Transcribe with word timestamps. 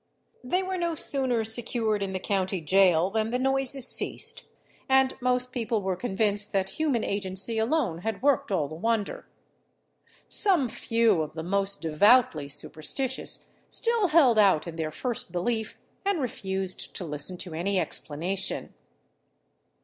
They 0.43 0.63
were 0.63 0.79
no 0.79 0.95
sooner 0.95 1.43
secured 1.43 2.01
in 2.01 2.11
the 2.11 2.19
county 2.19 2.59
gaol 2.59 3.11
than 3.11 3.29
the 3.29 3.37
noises 3.37 3.87
ceased, 3.87 4.45
and 4.89 5.13
most 5.21 5.51
people 5.51 5.83
were 5.83 5.95
convinced 5.95 6.53
that 6.53 6.71
human 6.79 7.03
agency 7.03 7.59
alone 7.59 7.99
had 7.99 8.19
worked 8.23 8.51
all 8.51 8.67
the 8.67 8.73
wonder. 8.73 9.27
Some 10.27 10.69
few 10.69 11.21
of 11.21 11.35
the 11.35 11.43
most 11.43 11.81
devoutly 11.83 12.49
superstitious 12.49 13.51
still 13.69 14.07
held 14.07 14.39
out 14.39 14.65
in 14.65 14.75
their 14.75 14.89
first 14.89 15.31
belief, 15.31 15.77
and 16.03 16.19
refused 16.19 16.95
to 16.95 17.05
listen 17.05 17.37
to 17.37 17.53
any 17.53 17.79
explanation. 17.79 18.73